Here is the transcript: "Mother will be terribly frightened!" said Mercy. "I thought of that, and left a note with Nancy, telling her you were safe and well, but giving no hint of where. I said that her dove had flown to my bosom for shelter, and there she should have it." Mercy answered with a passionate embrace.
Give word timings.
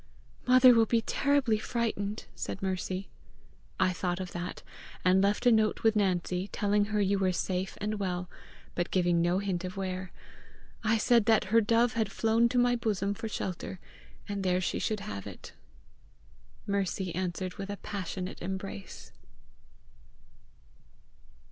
"Mother 0.47 0.73
will 0.73 0.87
be 0.87 1.01
terribly 1.01 1.59
frightened!" 1.59 2.25
said 2.33 2.63
Mercy. 2.63 3.07
"I 3.79 3.93
thought 3.93 4.19
of 4.19 4.31
that, 4.31 4.63
and 5.05 5.21
left 5.21 5.45
a 5.45 5.51
note 5.51 5.83
with 5.83 5.95
Nancy, 5.95 6.47
telling 6.47 6.85
her 6.85 6.99
you 6.99 7.19
were 7.19 7.31
safe 7.31 7.77
and 7.79 7.99
well, 7.99 8.27
but 8.73 8.89
giving 8.89 9.21
no 9.21 9.37
hint 9.37 9.63
of 9.63 9.77
where. 9.77 10.11
I 10.83 10.97
said 10.97 11.25
that 11.25 11.43
her 11.53 11.61
dove 11.61 11.93
had 11.93 12.11
flown 12.11 12.49
to 12.49 12.57
my 12.57 12.75
bosom 12.75 13.13
for 13.13 13.29
shelter, 13.29 13.79
and 14.27 14.41
there 14.41 14.59
she 14.59 14.79
should 14.79 15.01
have 15.01 15.27
it." 15.27 15.53
Mercy 16.65 17.13
answered 17.13 17.57
with 17.57 17.69
a 17.69 17.77
passionate 17.77 18.41
embrace. 18.41 19.11